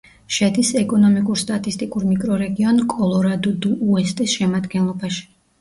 შედის 0.35 0.69
ეკონომიკურ-სტატისტიკურ 0.79 2.07
მიკრორეგიონ 2.13 2.81
კოლორადუ-დუ-უესტის 2.95 4.35
შემადგენლობაში. 4.41 5.25